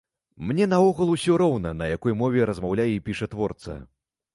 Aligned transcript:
Мне, 0.51 0.65
наогул, 0.71 1.11
усё 1.17 1.37
роўна, 1.43 1.75
на 1.85 1.93
якой 1.95 2.19
мове 2.25 2.51
размаўляе 2.53 2.91
і 2.97 3.01
піша 3.11 3.33
творца. 3.37 3.83